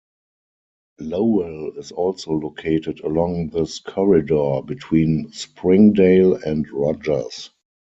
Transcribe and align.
Lowell 0.99 1.73
is 1.77 1.91
also 1.91 2.31
located 2.31 3.01
along 3.01 3.49
this 3.49 3.77
corridor, 3.81 4.63
between 4.65 5.31
Springdale 5.31 6.41
and 6.43 6.67
Rogers. 6.71 7.51